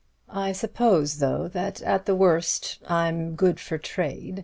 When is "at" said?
1.53-2.05